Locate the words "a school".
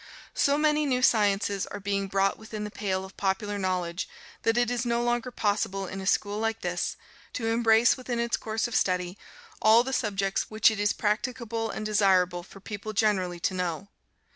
6.01-6.39